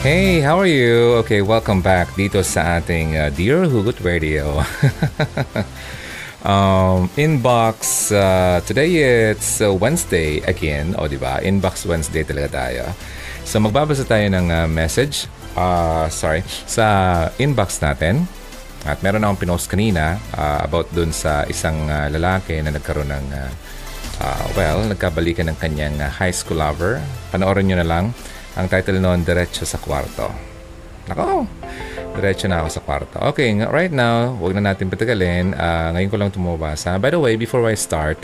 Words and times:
Hey, 0.00 0.40
how 0.40 0.56
are 0.56 0.64
you? 0.64 1.20
Okay, 1.20 1.44
welcome 1.44 1.84
back 1.84 2.16
dito 2.16 2.40
sa 2.40 2.80
ating 2.80 3.20
uh, 3.20 3.28
Dear 3.36 3.68
Hugot 3.68 4.00
Radio. 4.00 4.64
um, 6.40 7.04
inbox, 7.20 8.08
uh, 8.08 8.64
today 8.64 8.96
it's 9.28 9.60
uh, 9.60 9.68
Wednesday 9.68 10.40
again. 10.48 10.96
O, 10.96 11.04
oh, 11.04 11.06
di 11.12 11.20
ba? 11.20 11.44
Inbox 11.44 11.84
Wednesday 11.84 12.24
talaga 12.24 12.64
tayo. 12.64 12.96
So, 13.44 13.60
magbabasa 13.60 14.08
tayo 14.08 14.24
ng 14.24 14.48
uh, 14.48 14.64
message. 14.72 15.28
Uh, 15.52 16.08
sorry. 16.08 16.48
Sa 16.64 17.28
inbox 17.36 17.84
natin. 17.84 18.24
At 18.88 19.04
meron 19.04 19.20
akong 19.20 19.44
pinost 19.44 19.68
kanina 19.68 20.16
uh, 20.32 20.64
about 20.64 20.88
dun 20.96 21.12
sa 21.12 21.44
isang 21.44 21.76
uh, 21.92 22.08
lalaki 22.08 22.56
na 22.64 22.72
nagkaroon 22.72 23.12
ng, 23.12 23.26
uh, 23.36 23.52
uh, 24.24 24.44
well, 24.56 24.80
nagkabalikan 24.80 25.52
ng 25.52 25.60
kanyang 25.60 26.00
uh, 26.00 26.08
high 26.08 26.32
school 26.32 26.56
lover. 26.56 27.04
Panoorin 27.28 27.68
nyo 27.68 27.84
na 27.84 27.84
lang. 27.84 28.16
Ang 28.58 28.66
title 28.66 28.98
noon, 28.98 29.22
Diretso 29.22 29.62
sa 29.62 29.78
Kwarto. 29.78 30.50
Nako, 31.10 31.42
diretso 32.14 32.46
na 32.46 32.62
ako 32.62 32.68
sa 32.70 32.80
kwarto. 32.86 33.18
Okay, 33.34 33.50
right 33.66 33.90
now, 33.90 34.30
wag 34.38 34.54
na 34.54 34.70
natin 34.70 34.86
patagalin. 34.86 35.58
Uh, 35.58 35.90
ngayon 35.90 36.10
ko 36.10 36.16
lang 36.20 36.30
tumabasa. 36.30 36.94
By 37.02 37.10
the 37.10 37.18
way, 37.18 37.34
before 37.34 37.66
I 37.66 37.74
start, 37.74 38.20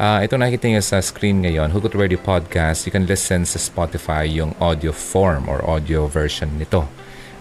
uh, 0.00 0.24
ito 0.24 0.40
nakikita 0.40 0.72
niyo 0.72 0.80
sa 0.80 1.04
screen 1.04 1.44
ngayon, 1.44 1.76
Hugot 1.76 1.92
Radio 1.92 2.16
Podcast. 2.16 2.88
You 2.88 2.92
can 2.94 3.04
listen 3.04 3.44
sa 3.44 3.60
Spotify 3.60 4.24
yung 4.24 4.56
audio 4.64 4.96
form 4.96 5.44
or 5.44 5.60
audio 5.68 6.08
version 6.08 6.56
nito. 6.56 6.88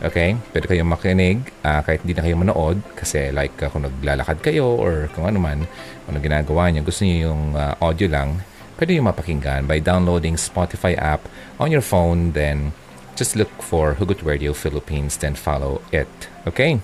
Okay? 0.04 0.36
Pwede 0.52 0.68
kayong 0.68 0.92
makinig 0.92 1.40
uh, 1.64 1.80
kahit 1.88 2.04
hindi 2.04 2.20
na 2.20 2.24
kayo 2.28 2.36
manood 2.36 2.84
kasi 2.92 3.32
like 3.32 3.56
uh, 3.64 3.72
kung 3.72 3.88
naglalakad 3.88 4.44
kayo 4.44 4.76
or 4.76 5.08
kung 5.16 5.24
ano 5.24 5.40
man, 5.40 5.64
kung 6.04 6.18
ano 6.18 6.20
ginagawa 6.20 6.68
niyo, 6.68 6.84
gusto 6.84 7.08
niyo 7.08 7.32
yung 7.32 7.56
uh, 7.56 7.80
audio 7.80 8.12
lang, 8.12 8.44
pwede 8.82 8.98
yung 8.98 9.06
mapakinggan 9.06 9.70
by 9.70 9.78
downloading 9.78 10.34
Spotify 10.34 10.98
app 10.98 11.30
on 11.62 11.70
your 11.70 11.86
phone. 11.86 12.34
Then, 12.34 12.74
just 13.14 13.38
look 13.38 13.54
for 13.62 14.02
Hugot 14.02 14.26
Radio 14.26 14.58
Philippines, 14.58 15.22
then 15.22 15.38
follow 15.38 15.86
it. 15.94 16.10
Okay? 16.50 16.82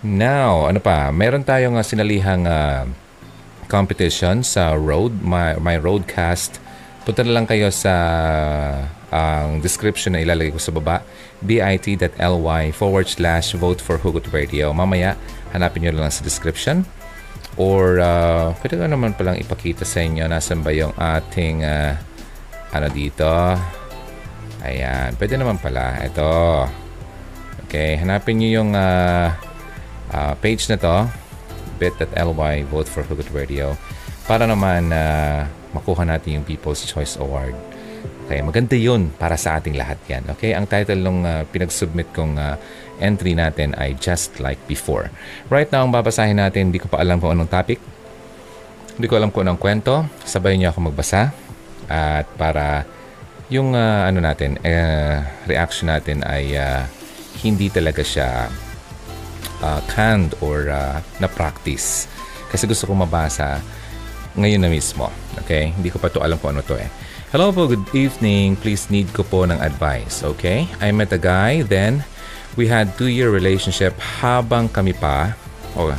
Now, 0.00 0.64
ano 0.64 0.80
pa? 0.80 1.12
Meron 1.12 1.44
tayong 1.44 1.76
uh, 1.76 1.84
sinalihang 1.84 2.48
uh, 2.48 2.88
competition 3.68 4.40
sa 4.40 4.80
road, 4.80 5.20
my, 5.20 5.60
my 5.60 5.76
roadcast. 5.76 6.56
Punta 7.04 7.20
na 7.20 7.36
lang 7.36 7.44
kayo 7.44 7.68
sa 7.68 7.92
ang 9.12 9.62
description 9.62 10.16
na 10.16 10.24
ilalagay 10.24 10.50
ko 10.50 10.58
sa 10.58 10.74
baba 10.74 11.04
bit.ly 11.44 12.62
forward 12.72 13.06
slash 13.06 13.52
vote 13.54 13.84
for 13.84 14.00
Hugot 14.00 14.32
Radio. 14.32 14.72
Mamaya, 14.72 15.20
hanapin 15.52 15.84
nyo 15.84 15.92
lang 16.00 16.10
sa 16.10 16.24
description 16.24 16.88
Or 17.56 17.96
uh, 18.00 18.52
pwede 18.60 18.76
ko 18.76 18.84
naman 18.84 19.16
palang 19.16 19.40
ipakita 19.40 19.88
sa 19.88 20.04
inyo 20.04 20.28
nasan 20.28 20.60
ba 20.60 20.70
yung 20.76 20.92
ating 20.96 21.64
uh, 21.64 21.96
ano 22.72 22.86
dito. 22.92 23.28
Ayan. 24.60 25.16
Pwede 25.16 25.40
naman 25.40 25.56
pala. 25.56 26.00
Ito. 26.04 26.28
Okay. 27.64 27.96
Hanapin 27.96 28.40
nyo 28.40 28.48
yung 28.62 28.70
uh, 28.76 29.32
uh, 30.12 30.34
page 30.38 30.68
na 30.68 30.76
to. 30.76 31.08
bit.ly 31.76 32.64
vote 32.72 32.88
for 32.88 33.04
Hugot 33.04 33.28
Radio. 33.36 33.76
Para 34.24 34.48
naman 34.48 34.90
uh, 34.90 35.44
makuha 35.76 36.08
natin 36.08 36.40
yung 36.40 36.46
People's 36.48 36.82
Choice 36.88 37.20
Award. 37.20 37.52
Okay, 38.26 38.42
maganda 38.42 38.74
yun 38.74 39.14
para 39.14 39.38
sa 39.38 39.60
ating 39.60 39.78
lahat 39.78 40.02
yan. 40.10 40.26
Okay, 40.34 40.50
ang 40.50 40.66
title 40.66 40.98
ng 40.98 41.22
uh, 41.22 41.42
pinag-submit 41.46 42.10
kong 42.10 42.34
uh, 42.34 42.58
entry 42.98 43.36
natin 43.36 43.76
ay 43.76 43.96
Just 43.98 44.38
Like 44.40 44.60
Before. 44.64 45.12
Right 45.52 45.68
now, 45.68 45.84
ang 45.84 45.92
babasahin 45.92 46.40
natin, 46.40 46.72
hindi 46.72 46.80
ko 46.80 46.88
pa 46.88 47.00
alam 47.00 47.20
kung 47.20 47.32
anong 47.32 47.50
topic. 47.50 47.78
Hindi 48.96 49.06
ko 49.06 49.20
alam 49.20 49.28
kung 49.28 49.44
anong 49.44 49.60
kwento. 49.60 50.08
Sabay 50.24 50.56
niyo 50.56 50.72
ako 50.72 50.92
magbasa. 50.92 51.32
At 51.86 52.26
para 52.40 52.88
yung 53.52 53.76
uh, 53.76 54.08
ano 54.08 54.18
natin, 54.24 54.58
uh, 54.64 55.22
reaction 55.46 55.92
natin 55.92 56.24
ay 56.26 56.56
uh, 56.56 56.82
hindi 57.44 57.68
talaga 57.68 58.00
siya 58.02 58.50
uh, 59.62 59.80
canned 59.92 60.34
or 60.40 60.72
uh, 60.72 60.98
na-practice. 61.20 62.08
Kasi 62.48 62.64
gusto 62.64 62.88
ko 62.88 62.92
mabasa 62.96 63.60
ngayon 64.36 64.64
na 64.64 64.70
mismo. 64.72 65.12
Okay? 65.44 65.72
Hindi 65.76 65.92
ko 65.92 66.00
pa 66.00 66.08
to 66.08 66.24
alam 66.24 66.40
kung 66.40 66.56
ano 66.56 66.64
to 66.64 66.76
eh. 66.76 66.88
Hello 67.34 67.50
po, 67.50 67.66
good 67.66 67.84
evening. 67.90 68.54
Please 68.54 68.86
need 68.88 69.10
ko 69.10 69.26
po 69.26 69.44
ng 69.44 69.58
advice, 69.58 70.22
okay? 70.22 70.70
I 70.78 70.94
met 70.94 71.10
a 71.10 71.18
guy, 71.18 71.66
then 71.66 72.06
we 72.56 72.66
had 72.66 72.96
two-year 72.96 73.28
relationship 73.28 73.92
habang 74.00 74.66
kami 74.72 74.96
pa, 74.96 75.36
oh, 75.76 75.92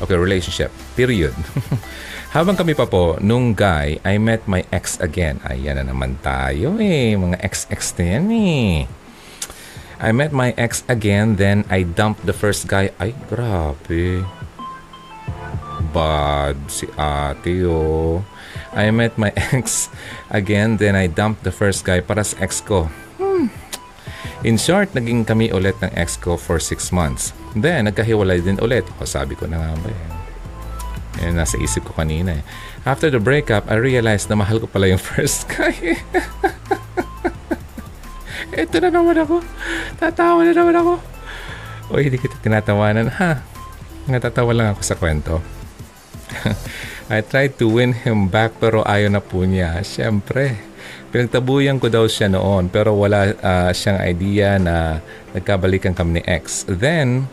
okay, 0.00 0.16
relationship, 0.16 0.72
period. 0.96 1.36
habang 2.36 2.56
kami 2.56 2.72
pa 2.72 2.88
po, 2.88 3.20
nung 3.20 3.52
guy, 3.52 4.00
I 4.00 4.16
met 4.16 4.48
my 4.48 4.64
ex 4.72 4.96
again. 4.98 5.38
Ayan 5.44 5.76
na 5.76 5.92
naman 5.92 6.16
tayo 6.24 6.80
eh, 6.80 7.14
mga 7.14 7.38
ex-ex 7.44 7.94
na 8.00 8.04
yan 8.16 8.26
eh. 8.32 8.76
I 10.00 10.16
met 10.16 10.32
my 10.32 10.56
ex 10.56 10.80
again, 10.88 11.36
then 11.36 11.68
I 11.68 11.84
dumped 11.84 12.24
the 12.24 12.32
first 12.32 12.64
guy. 12.64 12.88
Ay, 12.96 13.12
grabe. 13.28 14.24
Bad 15.92 16.56
si 16.72 16.88
ate 16.96 17.68
oh. 17.68 18.24
I 18.72 18.88
met 18.88 19.20
my 19.20 19.28
ex 19.52 19.92
again, 20.32 20.80
then 20.80 20.96
I 20.96 21.04
dumped 21.04 21.44
the 21.44 21.52
first 21.52 21.84
guy 21.84 22.00
para 22.00 22.24
sa 22.24 22.40
ex 22.40 22.64
ko. 22.64 22.88
In 24.40 24.56
short, 24.56 24.96
naging 24.96 25.28
kami 25.28 25.52
ulit 25.52 25.76
ng 25.84 25.92
ex 25.92 26.16
ko 26.16 26.40
for 26.40 26.56
6 26.56 26.88
months. 26.96 27.36
Then, 27.52 27.92
nagkahiwalay 27.92 28.40
din 28.40 28.56
ulit. 28.56 28.88
O, 28.96 29.04
sabi 29.04 29.36
ko 29.36 29.44
na 29.44 29.60
nga 29.60 29.72
ba 29.76 29.88
eh. 29.92 31.28
Nasa 31.28 31.60
isip 31.60 31.84
ko 31.84 31.92
kanina 31.92 32.40
eh. 32.40 32.42
After 32.88 33.12
the 33.12 33.20
breakup, 33.20 33.68
I 33.68 33.76
realized 33.76 34.32
na 34.32 34.40
mahal 34.40 34.56
ko 34.56 34.64
pala 34.64 34.88
yung 34.88 35.02
first 35.12 35.44
guy. 35.52 36.00
Ito 38.56 38.80
na 38.80 38.88
naman 38.88 39.20
ako. 39.20 39.44
Tatawa 40.00 40.40
na 40.40 40.56
naman 40.56 40.76
ako. 40.80 40.94
O, 41.92 42.00
hindi 42.00 42.16
kita 42.16 42.40
tinatawanan, 42.40 43.12
ha? 43.20 43.44
Natatawa 44.08 44.56
lang 44.56 44.68
ako 44.72 44.80
sa 44.80 44.96
kwento. 44.96 45.44
I 47.12 47.20
tried 47.20 47.58
to 47.60 47.68
win 47.68 47.92
him 47.92 48.32
back 48.32 48.56
pero 48.56 48.86
ayaw 48.88 49.12
na 49.12 49.20
po 49.20 49.44
niya. 49.44 49.84
Siyempre, 49.84 50.69
pinagtabuyan 51.10 51.78
ko 51.78 51.90
daw 51.90 52.04
siya 52.06 52.30
noon 52.30 52.70
pero 52.70 52.94
wala 52.94 53.34
uh, 53.34 53.70
siyang 53.70 53.98
idea 54.04 54.56
na 54.60 55.00
nagkabalikan 55.32 55.94
kami 55.94 56.18
ni 56.18 56.22
ex. 56.26 56.64
Then, 56.66 57.26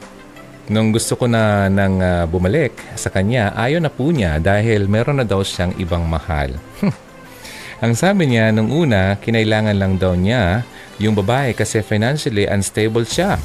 nung 0.68 0.91
gusto 0.91 1.16
ko 1.16 1.25
na 1.31 1.72
nang 1.72 2.03
uh, 2.03 2.28
bumalik 2.28 2.75
sa 3.00 3.08
kanya, 3.08 3.56
ayaw 3.56 3.80
na 3.80 3.91
po 3.91 4.12
niya 4.12 4.38
dahil 4.38 4.85
meron 4.91 5.19
na 5.19 5.25
daw 5.28 5.40
siyang 5.44 5.72
ibang 5.80 6.03
mahal. 6.03 6.56
Ang 7.84 7.94
sabi 7.94 8.25
niya 8.25 8.50
nung 8.50 8.74
una, 8.74 9.22
kinailangan 9.22 9.78
lang 9.78 10.02
daw 10.02 10.18
niya 10.18 10.66
yung 10.97 11.14
babae 11.14 11.53
kasi 11.53 11.85
financially 11.85 12.50
unstable 12.50 13.06
siya. 13.06 13.38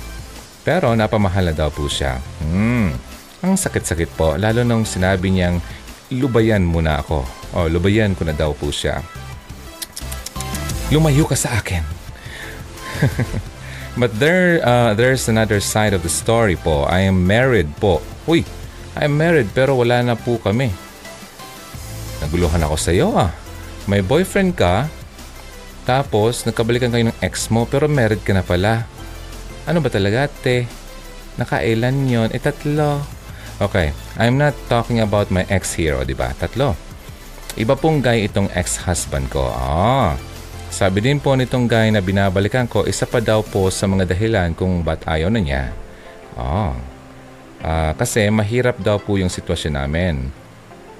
Pero 0.64 0.94
napamahal 0.96 1.52
na 1.52 1.54
daw 1.54 1.68
po 1.68 1.84
siya. 1.84 2.16
Hmm. 2.40 2.96
Ang 3.42 3.58
sakit-sakit 3.58 4.14
po, 4.14 4.38
lalo 4.38 4.62
nung 4.62 4.86
sinabi 4.86 5.28
niyang 5.28 5.58
lubayan 6.14 6.64
muna 6.64 7.02
ako. 7.02 7.26
O, 7.52 7.68
lubayan 7.68 8.16
ko 8.16 8.24
na 8.24 8.32
daw 8.32 8.56
po 8.56 8.72
siya. 8.72 9.04
Lumayo 10.92 11.24
ka 11.24 11.32
sa 11.32 11.56
akin. 11.56 11.80
But 14.00 14.12
there, 14.20 14.60
uh, 14.60 14.92
there's 14.92 15.24
another 15.28 15.56
side 15.56 15.96
of 15.96 16.04
the 16.04 16.12
story 16.12 16.60
po. 16.60 16.84
I 16.84 17.08
am 17.08 17.24
married 17.24 17.72
po. 17.80 18.04
Uy, 18.28 18.44
I 18.92 19.08
am 19.08 19.16
married 19.16 19.48
pero 19.56 19.80
wala 19.80 20.04
na 20.04 20.20
po 20.20 20.36
kami. 20.36 20.68
Naguluhan 22.20 22.60
ako 22.60 22.76
sa 22.76 22.92
iyo 22.92 23.08
ah. 23.16 23.32
May 23.88 24.04
boyfriend 24.04 24.52
ka, 24.52 24.86
tapos 25.88 26.44
nagkabalikan 26.44 26.92
kayo 26.92 27.08
ng 27.08 27.18
ex 27.24 27.48
mo 27.48 27.64
pero 27.64 27.88
married 27.88 28.20
ka 28.20 28.36
na 28.36 28.44
pala. 28.44 28.84
Ano 29.64 29.80
ba 29.80 29.88
talaga 29.88 30.28
te? 30.28 30.68
Nakailan 31.40 32.04
yon? 32.04 32.28
E 32.30 32.38
tatlo. 32.38 33.00
Okay, 33.64 33.96
I'm 34.20 34.36
not 34.36 34.52
talking 34.68 35.00
about 35.00 35.32
my 35.32 35.48
ex 35.48 35.72
here, 35.72 35.96
di 36.04 36.12
ba? 36.12 36.36
Tatlo. 36.36 36.76
Iba 37.56 37.76
pong 37.76 38.00
guy 38.00 38.24
itong 38.28 38.48
ex-husband 38.56 39.28
ko. 39.28 39.52
Ah, 39.52 40.16
sabi 40.72 41.04
din 41.04 41.20
po 41.20 41.36
nitong 41.36 41.68
guy 41.68 41.92
na 41.92 42.00
binabalikan 42.00 42.64
ko, 42.64 42.88
isa 42.88 43.04
pa 43.04 43.20
daw 43.20 43.44
po 43.44 43.68
sa 43.68 43.84
mga 43.84 44.08
dahilan 44.08 44.56
kung 44.56 44.80
ba't 44.80 45.04
ayaw 45.04 45.28
na 45.28 45.36
niya. 45.36 45.68
Ah, 46.32 46.72
ah 47.60 47.92
kasi 47.92 48.24
mahirap 48.32 48.80
daw 48.80 48.96
po 48.96 49.20
yung 49.20 49.28
sitwasyon 49.28 49.74
namin. 49.76 50.32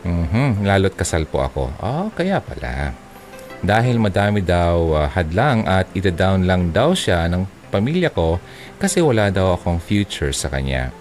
Mm-hmm, 0.04 0.68
lalo't 0.68 0.92
kasal 0.92 1.24
po 1.24 1.40
ako. 1.40 1.72
Ah, 1.80 2.12
kaya 2.12 2.44
pala. 2.44 2.92
Dahil 3.64 3.96
madami 3.96 4.44
daw 4.44 4.92
uh, 4.92 5.08
hadlang 5.08 5.64
at 5.64 5.88
ita-down 5.96 6.44
lang 6.44 6.68
daw 6.68 6.92
siya 6.92 7.30
ng 7.32 7.48
pamilya 7.72 8.12
ko 8.12 8.36
kasi 8.76 9.00
wala 9.00 9.32
daw 9.32 9.56
akong 9.56 9.80
future 9.80 10.36
sa 10.36 10.52
kanya. 10.52 10.92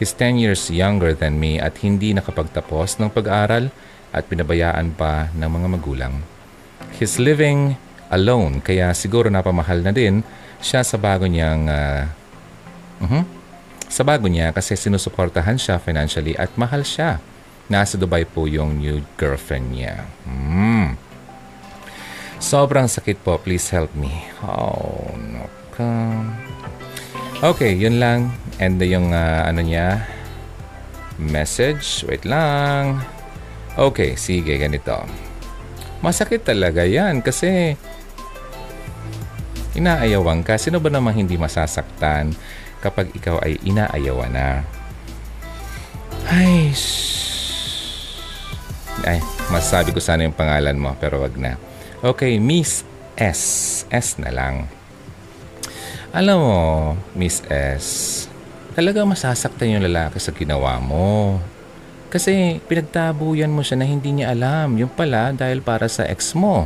He's 0.00 0.10
10 0.10 0.42
years 0.42 0.66
younger 0.74 1.14
than 1.14 1.38
me 1.38 1.62
at 1.62 1.78
hindi 1.86 2.16
nakapagtapos 2.18 2.98
ng 2.98 3.14
pag-aaral 3.14 3.70
at 4.10 4.26
pinabayaan 4.26 4.96
pa 4.98 5.30
ng 5.38 5.46
mga 5.46 5.68
magulang. 5.70 6.14
He's 6.98 7.20
living 7.20 7.78
alone 8.08 8.60
kaya 8.64 8.92
siguro 8.96 9.28
napamahal 9.28 9.84
na 9.84 9.92
din 9.92 10.24
siya 10.58 10.82
sa 10.82 10.96
bago 10.98 11.28
niyang 11.28 11.70
uh, 11.70 12.02
uh-huh, 13.04 13.24
sa 13.88 14.04
bago 14.04 14.28
niya 14.28 14.52
kasi 14.52 14.76
sinusuportahan 14.76 15.56
siya 15.56 15.80
financially 15.80 16.36
at 16.36 16.52
mahal 16.60 16.84
siya. 16.84 17.18
Nasa 17.68 18.00
Dubai 18.00 18.24
po 18.24 18.48
yung 18.48 18.80
new 18.80 19.04
girlfriend 19.20 19.76
niya. 19.76 20.08
Mm. 20.24 20.96
Sobrang 22.40 22.88
sakit 22.88 23.20
po. 23.20 23.36
Please 23.40 23.68
help 23.74 23.92
me. 23.92 24.24
Oh, 24.40 25.12
no. 25.16 25.44
Okay, 27.38 27.76
yun 27.76 28.00
lang. 28.00 28.32
And 28.56 28.80
yung 28.80 29.12
uh, 29.12 29.44
ano 29.44 29.60
niya, 29.60 30.06
message. 31.20 32.06
Wait 32.08 32.24
lang. 32.24 33.04
Okay, 33.76 34.16
sige, 34.16 34.56
ganito. 34.56 34.96
Masakit 36.00 36.46
talaga 36.46 36.86
yan 36.86 37.20
kasi 37.20 37.74
inaayawan 39.78 40.42
ka. 40.42 40.58
Sino 40.58 40.82
ba 40.82 40.90
namang 40.90 41.14
hindi 41.14 41.38
masasaktan 41.38 42.34
kapag 42.82 43.14
ikaw 43.14 43.38
ay 43.40 43.56
inaayawan 43.62 44.34
na? 44.34 44.66
Ay, 46.28 46.74
ay, 49.06 49.18
masasabi 49.48 49.94
ko 49.94 50.02
sana 50.02 50.26
yung 50.26 50.36
pangalan 50.36 50.76
mo 50.76 50.92
pero 50.98 51.22
wag 51.22 51.38
na. 51.38 51.56
Okay, 52.04 52.36
Miss 52.42 52.84
S. 53.16 53.82
S 53.88 54.18
na 54.18 54.30
lang. 54.34 54.66
Alam 56.12 56.38
mo, 56.40 56.58
Miss 57.14 57.40
S, 57.48 58.26
talaga 58.74 59.02
masasaktan 59.06 59.78
yung 59.78 59.84
lalaki 59.86 60.18
sa 60.18 60.34
ginawa 60.34 60.76
mo. 60.82 61.38
Kasi 62.08 62.62
pinagtabuyan 62.64 63.52
mo 63.52 63.60
siya 63.60 63.84
na 63.84 63.86
hindi 63.86 64.16
niya 64.16 64.32
alam. 64.32 64.80
Yung 64.80 64.88
pala 64.88 65.36
dahil 65.36 65.60
para 65.60 65.84
sa 65.92 66.08
ex 66.08 66.32
mo. 66.32 66.64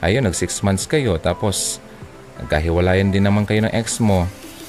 Ayun, 0.00 0.24
nag 0.24 0.32
6 0.32 0.64
months 0.64 0.86
kayo 0.88 1.18
tapos 1.20 1.82
nagkahiwalayan 2.42 3.10
din 3.10 3.26
naman 3.26 3.44
kayo 3.44 3.66
ng 3.66 3.74
ex 3.74 3.98
mo. 3.98 4.26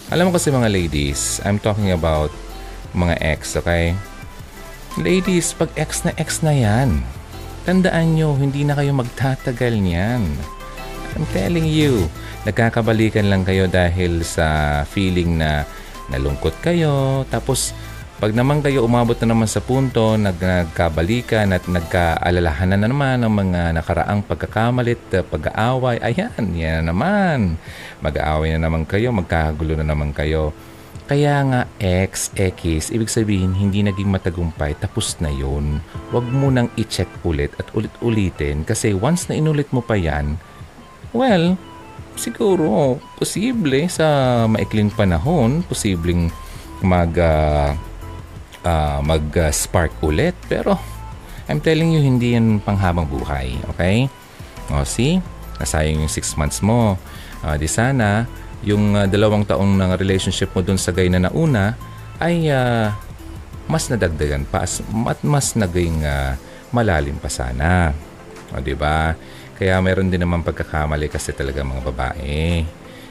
Alam 0.10 0.30
mo 0.30 0.32
kasi 0.36 0.50
mga 0.50 0.70
ladies, 0.70 1.38
I'm 1.46 1.62
talking 1.62 1.94
about 1.94 2.34
mga 2.98 3.22
ex, 3.22 3.54
okay? 3.58 3.94
Ladies, 4.98 5.54
pag 5.54 5.70
ex 5.78 6.02
na 6.02 6.12
ex 6.18 6.42
na 6.42 6.50
yan, 6.50 7.06
tandaan 7.64 8.18
nyo, 8.18 8.34
hindi 8.34 8.66
na 8.66 8.74
kayo 8.74 8.90
magtatagal 8.98 9.78
niyan. 9.78 10.26
I'm 11.14 11.26
telling 11.30 11.70
you, 11.70 12.10
nagkakabalikan 12.50 13.30
lang 13.30 13.46
kayo 13.46 13.70
dahil 13.70 14.26
sa 14.26 14.82
feeling 14.90 15.38
na 15.38 15.70
nalungkot 16.10 16.58
kayo, 16.66 17.22
tapos 17.30 17.78
pag 18.20 18.36
naman 18.36 18.60
kayo 18.60 18.84
umabot 18.84 19.16
na 19.24 19.32
naman 19.32 19.48
sa 19.48 19.64
punto, 19.64 20.20
nag 20.20 20.36
nagkabalikan 20.36 21.56
at 21.56 21.64
nagkaalalahanan 21.72 22.84
na 22.84 22.92
naman 22.92 23.24
ng 23.24 23.32
mga 23.32 23.62
nakaraang 23.80 24.28
pagkakamalit, 24.28 25.00
uh, 25.16 25.24
pag-aaway, 25.24 26.04
ayan, 26.04 26.44
yan 26.52 26.84
na 26.84 26.92
naman. 26.92 27.56
Mag-aaway 28.04 28.60
na 28.60 28.68
naman 28.68 28.84
kayo, 28.84 29.16
magkakagulo 29.16 29.80
na 29.80 29.88
naman 29.88 30.12
kayo. 30.12 30.52
Kaya 31.08 31.48
nga 31.48 31.62
X, 31.80 32.36
X, 32.36 32.92
ibig 32.92 33.08
sabihin 33.08 33.56
hindi 33.56 33.88
naging 33.88 34.12
matagumpay, 34.12 34.76
tapos 34.76 35.16
na 35.24 35.32
yun. 35.32 35.80
Huwag 36.12 36.28
mo 36.28 36.52
nang 36.52 36.68
i-check 36.76 37.24
ulit 37.24 37.56
at 37.56 37.72
ulit-ulitin 37.72 38.68
kasi 38.68 38.92
once 38.92 39.32
na 39.32 39.40
inulit 39.40 39.72
mo 39.72 39.80
pa 39.80 39.96
yan, 39.96 40.36
well, 41.16 41.56
siguro, 42.20 43.00
posible 43.16 43.88
sa 43.88 44.44
maikling 44.52 44.92
panahon, 44.92 45.64
posibleng 45.64 46.28
mag... 46.84 47.16
Uh, 47.16 47.80
uh, 48.64 49.00
mag-spark 49.04 49.94
ulit. 50.04 50.36
Pero, 50.48 50.76
I'm 51.50 51.60
telling 51.64 51.96
you, 51.96 52.02
hindi 52.02 52.38
yan 52.38 52.62
panghabang 52.62 53.10
buhay. 53.10 53.58
Okay? 53.76 54.08
O, 54.70 54.86
see? 54.86 55.18
Nasayang 55.58 56.06
yung 56.06 56.12
6 56.12 56.40
months 56.40 56.60
mo. 56.62 56.96
Uh, 57.42 57.56
di 57.56 57.68
sana, 57.68 58.28
yung 58.62 58.96
uh, 58.96 59.08
dalawang 59.08 59.48
taong 59.48 59.80
ng 59.80 59.92
relationship 59.96 60.52
mo 60.52 60.60
dun 60.60 60.80
sa 60.80 60.92
gay 60.92 61.08
na 61.08 61.24
nauna 61.24 61.76
ay 62.20 62.52
uh, 62.52 62.92
mas 63.70 63.88
nadagdagan 63.88 64.44
pa 64.50 64.68
at 64.68 65.20
mas 65.24 65.56
naging 65.56 66.04
uh, 66.04 66.36
malalim 66.76 67.16
pa 67.18 67.32
sana. 67.32 67.96
O, 68.52 68.60
di 68.60 68.74
ba? 68.74 69.14
Kaya 69.60 69.78
meron 69.84 70.08
din 70.08 70.24
naman 70.24 70.44
pagkakamali 70.44 71.12
kasi 71.12 71.36
talaga 71.36 71.66
mga 71.66 71.84
babae. 71.92 72.64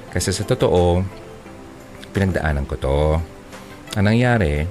Kasi 0.09 0.33
sa 0.33 0.49
totoo, 0.49 1.05
pinagdaanan 2.17 2.65
ko 2.65 2.75
to. 2.81 3.01
Ang 3.97 4.05
nangyari, 4.09 4.65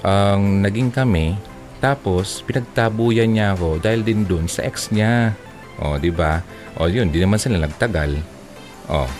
ang 0.00 0.64
naging 0.64 0.88
kami, 0.88 1.36
tapos 1.80 2.44
pinagtabuyan 2.44 3.32
niya 3.32 3.56
ako 3.56 3.80
dahil 3.80 4.04
din 4.04 4.28
dun 4.28 4.46
sa 4.48 4.64
ex 4.64 4.92
niya. 4.92 5.32
O, 5.80 5.94
oh, 5.94 5.96
di 5.96 6.12
ba? 6.12 6.44
O, 6.76 6.84
oh, 6.84 6.88
yun, 6.92 7.08
di 7.08 7.20
naman 7.20 7.40
sila 7.40 7.56
nagtagal. 7.56 8.20
O, 8.88 9.04
oh. 9.04 9.10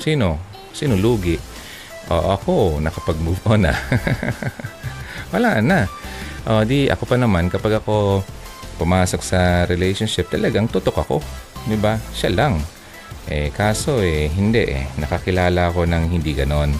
sino? 0.00 0.40
Sino 0.72 0.96
lugi? 0.96 1.36
O, 2.08 2.14
oh, 2.16 2.26
ako, 2.36 2.54
nakapag-move 2.80 3.40
on 3.48 3.68
na. 3.68 3.76
Wala 5.32 5.60
na. 5.60 5.84
O, 6.48 6.64
di, 6.64 6.88
ako 6.88 7.04
pa 7.04 7.16
naman, 7.20 7.52
kapag 7.52 7.84
ako 7.84 8.24
pumasok 8.80 9.20
sa 9.20 9.68
relationship, 9.68 10.32
talagang 10.32 10.66
tutok 10.72 11.04
ako. 11.04 11.16
Di 11.68 11.76
ba? 11.76 12.00
Siya 12.16 12.32
lang. 12.32 12.58
Eh, 13.30 13.54
kaso 13.54 14.02
eh, 14.02 14.26
hindi 14.26 14.66
eh. 14.66 14.88
Nakakilala 14.98 15.70
ako 15.70 15.86
ng 15.86 16.10
hindi 16.10 16.34
ganon. 16.34 16.74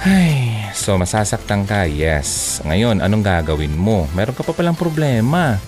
Ay, 0.00 0.56
so 0.72 0.96
masasaktan 0.96 1.68
ka, 1.68 1.84
yes. 1.84 2.56
Ngayon, 2.64 3.04
anong 3.04 3.20
gagawin 3.20 3.76
mo? 3.76 4.08
Meron 4.16 4.32
ka 4.32 4.40
pa 4.40 4.56
palang 4.56 4.72
problema. 4.72 5.60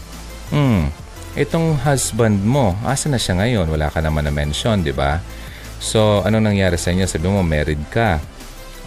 Hmm, 0.48 0.88
itong 1.36 1.76
husband 1.84 2.40
mo, 2.40 2.72
asa 2.80 3.12
na 3.12 3.20
siya 3.20 3.36
ngayon? 3.36 3.68
Wala 3.68 3.92
ka 3.92 4.00
naman 4.00 4.24
na 4.24 4.32
mention, 4.32 4.80
di 4.80 4.88
ba? 4.88 5.20
So, 5.84 6.24
anong 6.24 6.48
nangyari 6.48 6.80
sa 6.80 6.96
inyo? 6.96 7.04
Sabi 7.04 7.28
mo, 7.28 7.44
married 7.44 7.84
ka. 7.92 8.24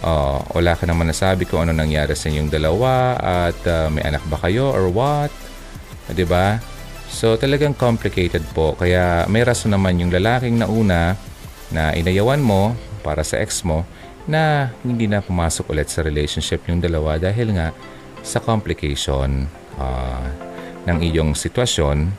Oh, 0.02 0.42
wala 0.58 0.74
ka 0.74 0.82
naman 0.82 1.14
nasabi 1.14 1.46
kung 1.46 1.62
ano 1.62 1.70
nangyari 1.70 2.18
sa 2.18 2.26
inyong 2.26 2.50
dalawa 2.50 3.14
at 3.16 3.58
uh, 3.70 3.86
may 3.86 4.02
anak 4.02 4.26
ba 4.26 4.36
kayo 4.42 4.68
or 4.68 4.92
what? 4.92 5.32
'Di 6.12 6.28
ba? 6.28 6.60
So 7.08 7.40
talagang 7.40 7.72
complicated 7.72 8.44
po. 8.52 8.76
Kaya 8.76 9.24
may 9.32 9.40
rason 9.40 9.72
naman 9.72 9.96
yung 9.96 10.12
lalaking 10.12 10.60
nauna 10.60 11.16
na 11.72 11.96
inayawan 11.96 12.44
mo 12.44 12.76
para 13.00 13.24
sa 13.24 13.40
ex 13.40 13.64
mo 13.64 13.88
na 14.26 14.74
hindi 14.82 15.06
na 15.06 15.22
pumasok 15.22 15.70
ulit 15.70 15.88
sa 15.90 16.02
relationship 16.02 16.66
yung 16.66 16.82
dalawa 16.82 17.18
dahil 17.18 17.54
nga 17.54 17.70
sa 18.26 18.42
complication 18.42 19.46
uh, 19.78 20.26
ng 20.86 20.98
iyong 21.02 21.34
sitwasyon 21.34 22.10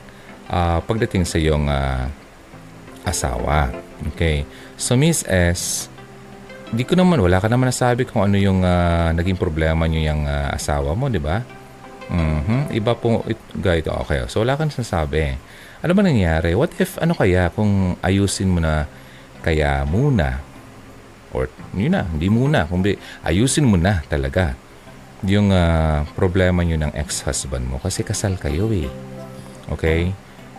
uh, 0.47 0.79
pagdating 0.87 1.27
sa 1.27 1.35
iyong 1.35 1.67
uh, 1.67 2.07
asawa. 3.03 3.71
Okay. 4.15 4.47
So 4.79 4.95
Miss 4.95 5.27
S, 5.27 5.91
di 6.71 6.83
ko 6.87 6.95
naman, 6.95 7.19
wala 7.19 7.39
ka 7.43 7.47
naman 7.51 7.71
nasabi 7.71 8.07
kung 8.07 8.23
ano 8.23 8.35
yung 8.39 8.63
uh, 8.63 9.11
naging 9.15 9.39
problema 9.39 9.87
niyo 9.87 10.11
yung 10.11 10.27
uh, 10.27 10.51
asawa 10.51 10.95
mo, 10.95 11.11
di 11.11 11.19
ba? 11.19 11.43
Mm-hmm. 12.07 12.61
Iba 12.71 12.95
po, 12.95 13.23
it, 13.27 13.39
ito, 13.59 13.91
okay. 13.91 14.27
So 14.31 14.43
wala 14.43 14.55
kang 14.55 14.71
nasasabi. 14.71 15.35
Ano 15.83 15.91
ba 15.91 16.01
nangyari? 16.03 16.55
What 16.55 16.75
if, 16.79 16.95
ano 16.99 17.15
kaya 17.15 17.51
kung 17.51 17.99
ayusin 17.99 18.47
mo 18.47 18.63
na 18.63 18.87
kaya 19.43 19.83
muna 19.83 20.43
Or 21.35 21.51
yun 21.75 21.95
na, 21.97 22.07
hindi 22.07 22.31
muna. 22.31 22.67
Kundi 22.67 22.95
ayusin 23.23 23.67
mo 23.67 23.75
na 23.75 24.03
talaga 24.07 24.55
yung 25.25 25.49
uh, 25.49 26.05
problema 26.13 26.61
nyo 26.61 26.77
ng 26.77 26.93
ex-husband 26.93 27.65
mo 27.65 27.81
kasi 27.81 28.05
kasal 28.05 28.37
kayo 28.37 28.69
eh. 28.69 28.85
Okay? 29.73 30.13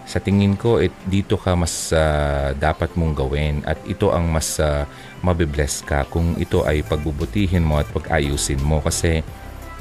Sa 0.08 0.18
tingin 0.18 0.56
ko, 0.56 0.80
it, 0.80 0.90
dito 1.04 1.36
ka 1.36 1.52
mas 1.52 1.92
uh, 1.92 2.56
dapat 2.56 2.96
mong 2.96 3.12
gawin 3.12 3.60
at 3.68 3.76
ito 3.84 4.08
ang 4.08 4.26
mas 4.32 4.56
uh, 4.56 4.88
mabibless 5.20 5.84
ka 5.84 6.08
kung 6.08 6.34
ito 6.40 6.64
ay 6.64 6.80
pagbubutihin 6.80 7.62
mo 7.62 7.76
at 7.76 7.86
pag-ayusin 7.92 8.58
mo 8.64 8.80
kasi 8.80 9.20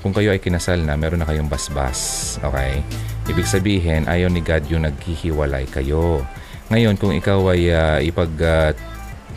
kung 0.03 0.13
kayo 0.13 0.29
ay 0.29 0.39
kinasal 0.43 0.77
na, 0.83 0.93
meron 0.93 1.23
na 1.23 1.27
kayong 1.27 1.49
basbas. 1.49 2.35
Okay? 2.43 2.83
Ibig 3.27 3.47
sabihin, 3.49 4.05
ayaw 4.05 4.29
ni 4.29 4.45
God 4.45 4.67
yung 4.69 4.85
naghihiwalay 4.85 5.65
kayo. 5.73 6.21
Ngayon, 6.67 6.99
kung 6.99 7.15
ikaw 7.15 7.55
ay 7.55 7.71
uh, 7.71 7.97
ipag 8.03 8.31
uh, 8.43 8.71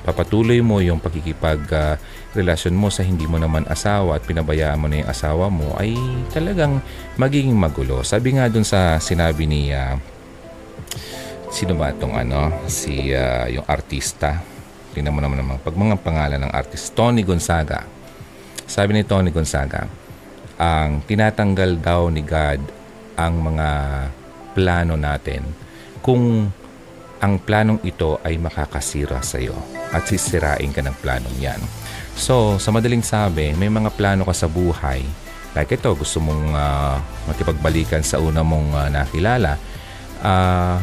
papatuloy 0.05 0.65
mo 0.65 0.81
yung 0.81 0.99
pagkikipag 0.99 1.61
uh, 1.73 1.95
relasyon 2.33 2.75
mo 2.79 2.89
sa 2.89 3.03
hindi 3.03 3.27
mo 3.27 3.37
naman 3.37 3.67
asawa 3.67 4.17
at 4.17 4.25
pinabayaan 4.25 4.79
mo 4.79 4.87
na 4.87 5.03
yung 5.03 5.11
asawa 5.11 5.51
mo 5.51 5.75
ay 5.77 5.95
talagang 6.31 6.79
magiging 7.19 7.57
magulo. 7.57 8.07
Sabi 8.07 8.39
nga 8.39 8.47
dun 8.47 8.65
sa 8.65 8.97
sinabi 9.03 9.45
ni 9.45 9.75
uh, 9.75 9.99
sino 11.51 11.75
ba 11.75 11.91
itong 11.91 12.15
ano 12.15 12.65
si 12.71 13.11
uh, 13.13 13.51
yung 13.51 13.67
artista? 13.67 14.41
Tingnan 14.91 15.15
mo 15.15 15.21
naman 15.23 15.39
naman 15.43 15.57
pag 15.63 15.75
mga 15.75 15.97
pangalan 16.03 16.41
ng 16.43 16.53
artist. 16.55 16.95
Tony 16.95 17.23
Gonzaga. 17.23 17.87
Sabi 18.67 18.95
ni 18.95 19.03
Tony 19.03 19.35
Gonzaga 19.35 19.87
ang 20.61 21.01
tinatanggal 21.09 21.81
daw 21.81 22.13
ni 22.13 22.21
God 22.21 22.61
ang 23.17 23.35
mga 23.41 23.69
plano 24.53 24.95
natin. 25.01 25.41
Kung 26.05 26.53
ang 27.21 27.37
planong 27.37 27.85
ito 27.85 28.17
ay 28.25 28.41
makakasira 28.41 29.21
sa 29.21 29.37
iyo 29.37 29.57
at 29.93 30.09
sisirain 30.09 30.73
ka 30.73 30.81
ng 30.81 30.97
planong 31.05 31.37
yan. 31.37 31.61
So, 32.17 32.57
sa 32.57 32.73
madaling 32.73 33.05
sabi, 33.05 33.53
may 33.57 33.69
mga 33.69 33.93
plano 33.93 34.25
ka 34.25 34.33
sa 34.33 34.49
buhay. 34.49 35.05
Like 35.53 35.77
ito, 35.77 35.93
gusto 35.93 36.19
mong 36.21 36.45
uh, 36.57 36.97
makipagbalikan 37.29 38.01
sa 38.01 38.21
una 38.21 38.41
mong 38.41 38.69
uh, 38.73 38.89
nakilala. 38.89 39.61
Uh, 40.21 40.81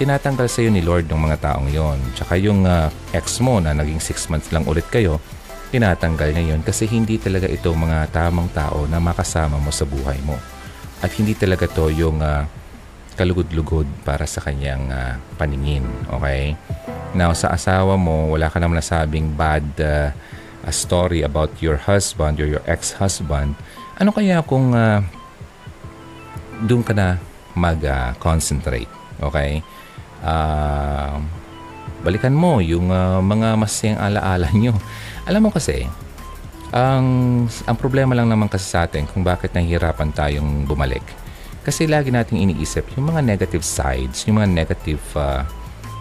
tinatanggal 0.00 0.48
sa 0.48 0.64
iyo 0.64 0.70
ni 0.72 0.82
Lord 0.82 1.06
ng 1.06 1.20
mga 1.20 1.38
taong 1.38 1.68
yon. 1.70 1.98
Tsaka 2.16 2.34
yung 2.40 2.66
uh, 2.66 2.90
ex 3.14 3.38
mo 3.38 3.60
na 3.62 3.76
naging 3.76 4.00
6 4.02 4.32
months 4.32 4.48
lang 4.50 4.66
ulit 4.66 4.88
kayo, 4.88 5.22
tinatanggal 5.70 6.34
niya 6.34 6.56
yon 6.56 6.66
kasi 6.66 6.90
hindi 6.90 7.20
talaga 7.20 7.46
ito 7.46 7.70
mga 7.70 8.10
tamang 8.10 8.50
tao 8.50 8.90
na 8.90 8.98
makasama 8.98 9.60
mo 9.60 9.70
sa 9.70 9.86
buhay 9.86 10.18
mo. 10.26 10.34
At 11.04 11.14
hindi 11.14 11.36
talaga 11.36 11.68
to 11.68 11.92
yung 11.92 12.18
uh, 12.18 12.48
kalugod-lugod 13.18 13.86
para 14.06 14.24
sa 14.24 14.42
kanyang 14.42 14.90
uh, 14.90 15.14
paningin. 15.36 15.86
Okay? 16.08 16.54
Now, 17.14 17.34
sa 17.34 17.50
asawa 17.50 17.98
mo, 17.98 18.30
wala 18.30 18.46
ka 18.46 18.62
naman 18.62 18.78
nasabing 18.78 19.34
bad 19.34 19.66
uh, 19.82 20.14
a 20.62 20.72
story 20.72 21.24
about 21.24 21.50
your 21.58 21.76
husband 21.76 22.38
or 22.38 22.46
your 22.46 22.62
ex-husband. 22.68 23.56
Ano 23.98 24.14
kaya 24.14 24.44
kung 24.44 24.72
uh, 24.76 25.02
doon 26.64 26.84
ka 26.84 26.92
na 26.94 27.18
mag-concentrate? 27.56 28.90
Uh, 29.18 29.28
okay? 29.28 29.64
Uh, 30.20 31.18
balikan 32.04 32.32
mo 32.36 32.60
yung 32.60 32.92
uh, 32.92 33.18
mga 33.20 33.56
masayang 33.56 34.00
alaala 34.00 34.48
nyo. 34.60 34.76
Alam 35.28 35.48
mo 35.48 35.50
kasi, 35.52 35.88
ang, 36.70 37.06
ang 37.66 37.76
problema 37.76 38.14
lang 38.14 38.30
naman 38.30 38.46
kasi 38.46 38.70
sa 38.70 38.86
atin 38.86 39.02
kung 39.10 39.26
bakit 39.26 39.50
nahihirapan 39.50 40.14
tayong 40.14 40.64
bumalik. 40.64 41.02
Kasi 41.60 41.84
lagi 41.84 42.08
nating 42.08 42.40
iniisip 42.40 42.96
yung 42.96 43.12
mga 43.12 43.20
negative 43.20 43.64
sides, 43.64 44.24
yung 44.24 44.40
mga 44.40 44.48
negative 44.48 45.02
uh, 45.16 45.44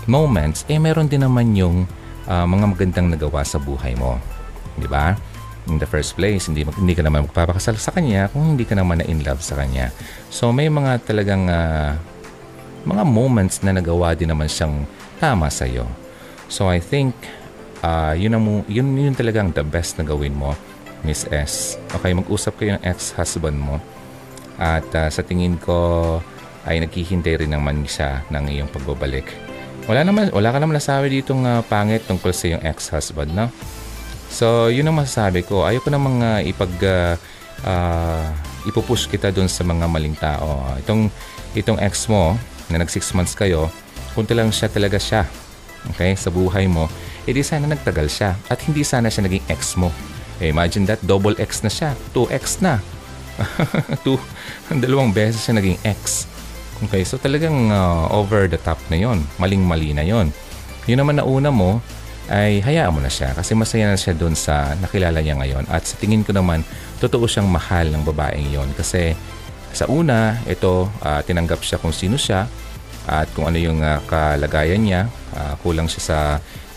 moments, 0.07 0.63
eh 0.71 0.79
meron 0.79 1.11
din 1.11 1.21
naman 1.21 1.51
yung 1.53 1.83
uh, 2.25 2.45
mga 2.47 2.65
magandang 2.71 3.07
nagawa 3.11 3.43
sa 3.43 3.59
buhay 3.59 3.93
mo. 3.99 4.15
Di 4.79 4.87
ba? 4.87 5.13
In 5.67 5.77
the 5.77 5.85
first 5.85 6.15
place, 6.15 6.47
hindi, 6.47 6.63
hindi 6.63 6.95
ka 6.95 7.03
naman 7.03 7.27
magpapakasal 7.27 7.75
sa 7.75 7.91
kanya 7.91 8.31
kung 8.31 8.55
hindi 8.55 8.63
ka 8.63 8.73
naman 8.73 9.03
na 9.03 9.05
in 9.05 9.21
love 9.21 9.43
sa 9.43 9.59
kanya. 9.59 9.91
So 10.31 10.49
may 10.55 10.71
mga 10.71 11.03
talagang 11.03 11.51
uh, 11.51 11.93
mga 12.87 13.03
moments 13.03 13.59
na 13.59 13.75
nagawa 13.75 14.15
din 14.15 14.31
naman 14.31 14.47
siyang 14.47 14.87
tama 15.19 15.51
sa 15.51 15.67
iyo. 15.67 15.83
So 16.47 16.71
I 16.71 16.79
think 16.79 17.13
uh, 17.83 18.15
yun, 18.15 18.33
ang, 18.33 18.63
yun, 18.71 18.95
yun 18.95 19.13
talagang 19.13 19.51
the 19.51 19.61
best 19.61 19.99
na 19.99 20.07
gawin 20.07 20.33
mo, 20.33 20.55
Miss 21.03 21.27
S. 21.29 21.75
Okay, 21.91 22.15
mag-usap 22.15 22.55
kayo 22.55 22.79
ng 22.79 22.83
ex-husband 22.87 23.59
mo. 23.59 23.83
At 24.59 24.85
uh, 24.91 25.07
sa 25.07 25.23
tingin 25.23 25.55
ko 25.55 26.19
ay 26.67 26.83
naghihintay 26.83 27.39
rin 27.47 27.55
naman 27.55 27.87
siya 27.87 28.27
ng 28.27 28.45
iyong 28.51 28.69
pagbabalik. 28.69 29.25
Wala 29.87 30.03
naman 30.05 30.29
wala 30.35 30.51
ka 30.51 30.59
naman 30.59 30.77
nasabi 30.77 31.09
dito 31.09 31.31
ng 31.31 31.47
uh, 31.47 31.61
pangit 31.65 32.03
tungkol 32.05 32.35
sa 32.35 32.51
iyong 32.51 32.63
ex-husband, 32.67 33.31
no? 33.31 33.47
So, 34.29 34.69
yun 34.69 34.85
ang 34.85 35.01
masasabi 35.01 35.41
ko. 35.41 35.65
Ayoko 35.65 35.89
namang 35.89 36.21
uh, 36.21 36.39
ipag 36.45 36.69
uh, 36.85 37.17
uh, 37.65 38.29
ipupush 38.69 39.09
kita 39.09 39.33
doon 39.33 39.49
sa 39.49 39.65
mga 39.65 39.89
maling 39.89 40.13
tao. 40.13 40.61
Itong 40.77 41.09
itong 41.57 41.81
ex 41.81 42.05
mo 42.05 42.37
na 42.69 42.77
nag 42.77 42.91
6 42.91 43.17
months 43.17 43.33
kayo, 43.33 43.73
kung 44.13 44.29
lang 44.29 44.53
siya 44.53 44.69
talaga 44.69 45.01
siya. 45.01 45.25
Okay? 45.95 46.13
Sa 46.13 46.29
buhay 46.29 46.69
mo, 46.69 46.85
edi 47.25 47.41
sana 47.41 47.65
nagtagal 47.65 48.05
siya 48.11 48.37
at 48.51 48.61
hindi 48.67 48.85
sana 48.85 49.09
siya 49.09 49.25
naging 49.25 49.45
ex 49.49 49.73
mo. 49.73 49.89
Eh, 50.39 50.55
imagine 50.55 50.87
that, 50.87 51.01
double 51.03 51.35
X 51.35 51.67
na 51.67 51.71
siya. 51.71 51.91
2X 52.15 52.63
na. 52.63 52.79
Two, 54.05 54.19
dalawang 54.71 55.11
beses 55.11 55.43
siya 55.43 55.57
naging 55.57 55.79
X. 55.83 56.27
Okay, 56.87 57.03
so 57.03 57.19
talagang 57.19 57.71
uh, 57.71 58.07
over 58.15 58.47
the 58.47 58.55
top 58.55 58.79
na 58.87 58.95
yon, 58.95 59.19
maling-mali 59.35 59.91
na 59.91 60.03
yon. 60.07 60.31
Yun 60.87 61.03
naman 61.03 61.19
na 61.19 61.27
una 61.27 61.51
mo 61.51 61.83
ay 62.29 62.61
hayaan 62.61 62.93
mo 62.93 63.01
na 63.01 63.09
siya 63.09 63.33
kasi 63.33 63.57
masaya 63.57 63.89
na 63.89 63.97
siya 63.97 64.13
doon 64.13 64.37
sa 64.37 64.77
nakilala 64.79 65.19
niya 65.19 65.35
ngayon. 65.35 65.65
At 65.67 65.83
sa 65.89 65.99
tingin 65.99 66.23
ko 66.23 66.31
naman 66.31 66.63
totoo 67.03 67.25
siyang 67.27 67.49
mahal 67.49 67.89
ng 67.91 68.05
babaeng 68.05 68.47
yon 68.53 68.69
kasi 68.77 69.17
sa 69.73 69.85
una 69.89 70.39
ito 70.45 70.87
uh, 71.03 71.21
tinanggap 71.25 71.61
siya 71.61 71.81
kung 71.81 71.93
sino 71.93 72.15
siya 72.15 72.47
at 73.09 73.27
kung 73.33 73.49
ano 73.49 73.57
yung 73.57 73.81
uh, 73.81 73.99
kalagayan 74.05 74.81
niya. 74.85 75.01
Uh, 75.33 75.53
kulang 75.61 75.89
siya 75.89 76.01
sa 76.01 76.17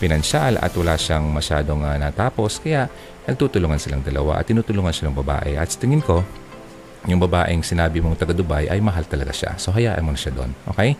pinansyal 0.01 0.57
at 0.57 0.73
wala 0.73 0.97
siyang 0.97 1.29
masyadong 1.29 1.85
uh, 1.85 1.97
natapos. 2.01 2.59
Kaya 2.59 2.89
nagtutulungan 3.29 3.77
silang 3.77 4.03
dalawa 4.03 4.41
at 4.41 4.49
tinutulungan 4.49 4.91
siya 4.91 5.13
ng 5.13 5.17
babae. 5.21 5.55
At 5.55 5.69
sa 5.69 5.77
tingin 5.77 6.01
ko 6.01 6.25
yung 7.07 7.19
babaeng 7.19 7.63
sinabi 7.63 7.99
mong 7.99 8.15
taga 8.15 8.31
Dubai 8.31 8.71
ay 8.71 8.79
mahal 8.79 9.03
talaga 9.03 9.35
siya. 9.35 9.59
So 9.59 9.75
hayaan 9.75 10.03
mo 10.03 10.15
na 10.15 10.19
siya 10.19 10.31
doon. 10.31 10.51
Okay? 10.71 10.95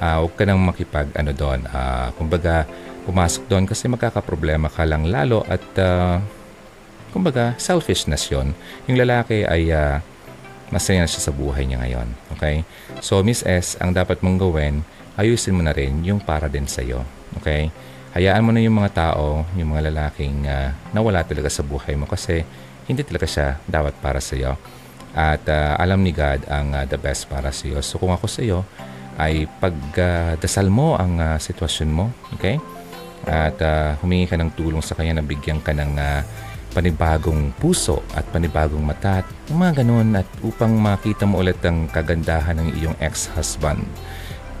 Uh, 0.00 0.24
huwag 0.24 0.34
ka 0.34 0.42
nang 0.48 0.60
makipag 0.60 1.12
ano 1.14 1.30
doon. 1.36 1.68
Uh, 1.68 2.08
kumbaga, 2.16 2.64
pumasok 3.04 3.44
doon 3.46 3.64
kasi 3.68 3.84
magkakaproblema 3.86 4.72
ka 4.72 4.88
lang 4.88 5.04
lalo 5.04 5.44
at 5.44 5.64
uh, 5.76 6.16
kumbaga, 7.12 7.54
selfishness 7.60 8.26
yon 8.32 8.56
Yung 8.88 8.98
lalaki 8.98 9.44
ay 9.44 9.70
uh, 9.70 10.00
masaya 10.72 11.04
na 11.04 11.08
siya 11.10 11.30
sa 11.30 11.32
buhay 11.32 11.68
niya 11.68 11.78
ngayon. 11.84 12.08
Okay? 12.34 12.66
So, 13.04 13.22
Miss 13.22 13.46
S, 13.46 13.78
ang 13.78 13.94
dapat 13.94 14.24
mong 14.24 14.42
gawin, 14.42 14.82
ayusin 15.14 15.54
mo 15.54 15.62
na 15.62 15.70
rin 15.70 16.02
yung 16.02 16.18
para 16.18 16.50
din 16.50 16.66
sa'yo. 16.66 17.06
Okay? 17.38 17.70
Hayaan 18.18 18.42
mo 18.42 18.50
na 18.50 18.58
yung 18.58 18.78
mga 18.78 18.90
tao, 18.94 19.46
yung 19.54 19.74
mga 19.74 19.94
lalaking 19.94 20.46
uh, 20.50 20.74
nawala 20.90 21.22
talaga 21.22 21.46
sa 21.50 21.62
buhay 21.62 21.94
mo 21.94 22.10
kasi 22.10 22.42
hindi 22.90 23.06
talaga 23.06 23.26
siya 23.26 23.46
dapat 23.70 23.94
para 24.02 24.18
sa'yo. 24.18 24.58
At 25.14 25.46
uh, 25.46 25.78
alam 25.78 26.02
ni 26.02 26.10
God 26.10 26.42
ang 26.50 26.74
uh, 26.74 26.84
the 26.90 26.98
best 26.98 27.30
para 27.30 27.54
sa 27.54 27.64
iyo. 27.70 27.78
So 27.80 28.02
kung 28.02 28.10
ako 28.10 28.26
sa 28.26 28.42
iyo, 28.42 28.66
ay 29.14 29.46
pagdasal 29.62 30.66
uh, 30.66 30.74
mo 30.74 30.98
ang 30.98 31.22
uh, 31.22 31.38
sitwasyon 31.38 31.90
mo. 31.90 32.10
Okay? 32.34 32.58
At 33.24 33.56
uh, 33.62 33.94
humingi 34.02 34.28
ka 34.28 34.36
ng 34.36 34.52
tulong 34.58 34.82
sa 34.82 34.98
Kanya 34.98 35.22
na 35.22 35.24
bigyan 35.24 35.62
ka 35.62 35.70
ng 35.70 35.92
uh, 35.96 36.20
panibagong 36.74 37.54
puso 37.56 38.02
at 38.18 38.26
panibagong 38.34 38.82
mata 38.82 39.22
at 39.22 39.26
mga 39.46 39.86
ganun 39.86 40.18
at 40.18 40.26
upang 40.42 40.74
makita 40.74 41.22
mo 41.22 41.38
ulit 41.38 41.62
ang 41.62 41.86
kagandahan 41.86 42.58
ng 42.58 42.68
iyong 42.82 42.98
ex-husband. 42.98 43.86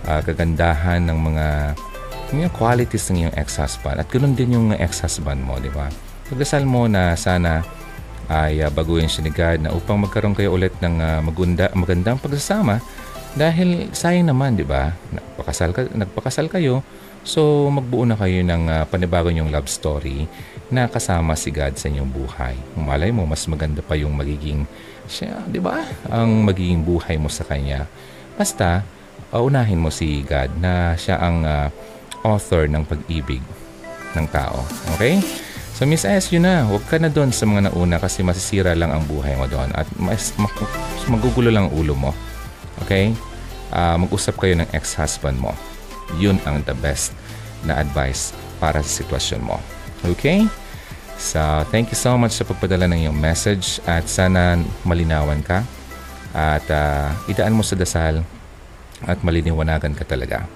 Uh, 0.06 0.22
kagandahan 0.22 1.02
ng 1.02 1.18
mga 1.18 1.46
yung 2.34 2.50
qualities 2.50 3.10
ng 3.10 3.26
iyong 3.26 3.36
ex-husband 3.38 3.98
at 4.02 4.06
ganoon 4.10 4.34
din 4.34 4.54
yung 4.54 4.68
ex-husband 4.74 5.38
mo, 5.42 5.58
di 5.58 5.70
ba? 5.70 5.90
Pagdasal 6.30 6.66
mo 6.66 6.86
na 6.86 7.18
sana 7.18 7.62
ay 8.28 8.64
uh, 8.64 8.70
baguhin 8.72 9.10
siya 9.10 9.22
ni 9.24 9.32
God 9.32 9.58
na 9.66 9.70
upang 9.72 10.00
magkaroon 10.00 10.36
kayo 10.36 10.52
ulit 10.54 10.72
ng 10.80 10.96
uh, 11.00 11.20
magunda, 11.20 11.68
magandang 11.76 12.20
pagsasama 12.20 12.80
dahil 13.34 13.90
sayang 13.90 14.30
naman, 14.30 14.54
di 14.54 14.62
ba? 14.62 14.94
Nagpakasal, 15.10 15.74
ka, 15.74 15.90
nagpakasal 15.90 16.46
kayo, 16.46 16.86
so 17.26 17.66
magbuo 17.66 18.06
na 18.06 18.14
kayo 18.14 18.46
ng 18.46 18.70
uh, 18.70 18.82
panibago 18.86 19.26
yung 19.34 19.50
love 19.50 19.66
story 19.66 20.30
na 20.70 20.86
kasama 20.86 21.34
si 21.34 21.50
God 21.50 21.74
sa 21.74 21.90
inyong 21.90 22.10
buhay. 22.14 22.54
Malay 22.78 23.10
mo, 23.10 23.26
mas 23.26 23.42
maganda 23.50 23.82
pa 23.82 23.98
yung 23.98 24.14
magiging 24.14 24.62
siya, 25.10 25.42
di 25.50 25.58
ba? 25.58 25.82
Ang 26.14 26.46
magiging 26.46 26.86
buhay 26.86 27.18
mo 27.18 27.26
sa 27.26 27.42
Kanya. 27.42 27.90
Basta, 28.38 28.86
unahin 29.34 29.82
mo 29.82 29.90
si 29.90 30.22
God 30.22 30.54
na 30.62 30.94
siya 30.94 31.18
ang 31.18 31.42
uh, 31.42 31.68
author 32.22 32.70
ng 32.70 32.86
pag-ibig 32.86 33.42
ng 34.14 34.26
tao. 34.30 34.62
Okay? 34.94 35.18
So 35.74 35.82
Miss 35.90 36.06
S, 36.06 36.30
yun 36.30 36.46
na. 36.46 36.62
Huwag 36.70 36.86
ka 36.86 37.02
na 37.02 37.10
doon 37.10 37.34
sa 37.34 37.50
mga 37.50 37.66
nauna 37.66 37.98
kasi 37.98 38.22
masisira 38.22 38.78
lang 38.78 38.94
ang 38.94 39.02
buhay 39.10 39.34
mo 39.34 39.50
doon 39.50 39.74
at 39.74 39.90
mas, 39.98 40.30
mag, 40.38 40.54
magugulo 41.10 41.50
lang 41.50 41.66
ulo 41.74 41.98
mo. 41.98 42.14
Okay? 42.86 43.10
Uh, 43.74 43.98
mag-usap 43.98 44.38
kayo 44.38 44.54
ng 44.54 44.70
ex-husband 44.70 45.34
mo. 45.34 45.50
Yun 46.14 46.38
ang 46.46 46.62
the 46.62 46.78
best 46.78 47.10
na 47.66 47.74
advice 47.82 48.30
para 48.62 48.86
sa 48.86 49.02
sitwasyon 49.02 49.42
mo. 49.42 49.58
Okay? 50.06 50.46
So, 51.18 51.42
thank 51.74 51.90
you 51.90 51.98
so 51.98 52.14
much 52.14 52.38
sa 52.38 52.46
pagpadala 52.46 52.86
ng 52.94 53.10
iyong 53.10 53.18
message 53.18 53.82
at 53.82 54.06
sana 54.06 54.62
malinawan 54.86 55.42
ka 55.42 55.66
at 56.30 56.62
uh, 56.70 57.10
idaan 57.26 57.54
mo 57.54 57.66
sa 57.66 57.74
dasal 57.74 58.22
at 59.10 59.18
maliniwanagan 59.26 59.98
ka 59.98 60.06
talaga. 60.06 60.46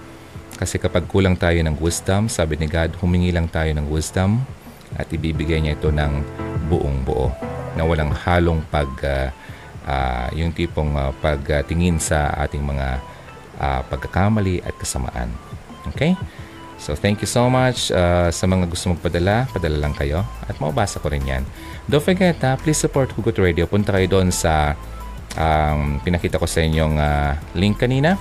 Kasi 0.58 0.78
kapag 0.78 1.10
kulang 1.10 1.34
tayo 1.34 1.58
ng 1.58 1.74
wisdom, 1.82 2.30
sabi 2.30 2.54
ni 2.54 2.70
God, 2.70 2.94
humingi 3.02 3.34
lang 3.34 3.50
tayo 3.50 3.70
ng 3.74 3.86
wisdom 3.90 4.46
at 4.96 5.10
ibibigay 5.12 5.60
niya 5.60 5.76
ito 5.76 5.92
ng 5.92 6.12
buong 6.72 7.04
buo 7.04 7.28
na 7.76 7.84
walang 7.84 8.14
halong 8.14 8.64
pag 8.72 8.88
uh, 9.04 9.28
uh, 9.88 10.28
yung 10.32 10.52
tipong 10.52 10.96
uh, 10.96 11.12
pagtingin 11.20 12.00
sa 12.00 12.32
ating 12.44 12.64
mga 12.64 13.00
uh, 13.60 13.80
pagkakamali 13.88 14.64
at 14.64 14.74
kasamaan. 14.76 15.32
Okay? 15.92 16.16
So 16.78 16.94
thank 16.94 17.18
you 17.18 17.26
so 17.26 17.50
much 17.50 17.90
uh, 17.90 18.30
sa 18.30 18.44
mga 18.46 18.70
gusto 18.70 18.94
magpadala, 18.94 19.50
padala 19.50 19.82
lang 19.82 19.94
kayo 19.98 20.22
at 20.46 20.54
mababasa 20.62 21.02
ko 21.02 21.10
rin 21.10 21.26
yan. 21.26 21.42
Don't 21.90 22.04
forget, 22.04 22.38
uh, 22.44 22.54
please 22.60 22.78
support 22.78 23.10
Hugot 23.16 23.34
Radio. 23.42 23.66
Punta 23.66 23.90
kayo 23.90 24.06
doon 24.06 24.30
sa 24.30 24.78
um, 25.34 25.98
pinakita 26.06 26.38
ko 26.38 26.46
sa 26.46 26.62
inyong 26.62 26.96
uh, 27.00 27.34
link 27.58 27.82
kanina. 27.82 28.14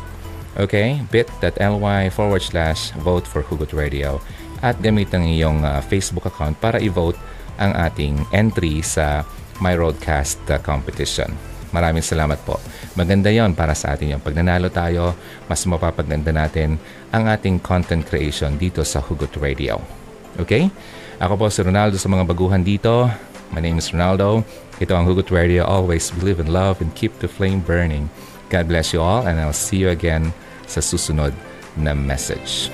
Okay? 0.58 1.06
bit.ly 1.14 2.10
forward 2.10 2.42
slash 2.42 2.90
vote 2.98 3.30
for 3.30 3.46
Hugot 3.46 3.78
Radio 3.78 4.18
at 4.62 4.78
gamit 4.82 5.14
ang 5.14 5.26
iyong 5.26 5.66
uh, 5.66 5.82
Facebook 5.86 6.28
account 6.30 6.58
para 6.58 6.82
i-vote 6.82 7.18
ang 7.58 7.74
ating 7.74 8.22
entry 8.34 8.82
sa 8.86 9.26
My 9.62 9.74
Roadcast 9.74 10.42
uh, 10.50 10.62
competition. 10.62 11.34
Maraming 11.76 12.06
salamat 12.06 12.40
po. 12.48 12.58
Maganda 12.96 13.28
yon 13.28 13.52
para 13.52 13.76
sa 13.76 13.94
atin 13.94 14.16
yung 14.16 14.24
pagnanalo 14.24 14.72
tayo, 14.72 15.14
mas 15.52 15.62
mapapaganda 15.68 16.32
natin 16.32 16.80
ang 17.12 17.28
ating 17.28 17.60
content 17.60 18.08
creation 18.08 18.56
dito 18.56 18.82
sa 18.88 19.04
Hugot 19.04 19.36
Radio. 19.38 19.78
Okay? 20.40 20.72
Ako 21.20 21.36
po 21.36 21.46
si 21.52 21.60
Ronaldo 21.66 22.00
sa 22.00 22.08
mga 22.08 22.24
baguhan 22.24 22.64
dito. 22.64 23.10
My 23.52 23.60
name 23.60 23.82
is 23.82 23.92
Ronaldo. 23.92 24.46
Ito 24.80 24.94
ang 24.96 25.10
Hugot 25.10 25.34
Radio. 25.34 25.66
Always 25.66 26.14
believe 26.14 26.40
in 26.40 26.54
love 26.54 26.80
and 26.80 26.94
keep 26.96 27.12
the 27.20 27.28
flame 27.28 27.60
burning. 27.60 28.08
God 28.48 28.72
bless 28.72 28.96
you 28.96 29.04
all 29.04 29.28
and 29.28 29.42
I'll 29.42 29.56
see 29.56 29.82
you 29.84 29.92
again 29.92 30.32
sa 30.70 30.80
susunod 30.80 31.36
na 31.76 31.92
message. 31.92 32.72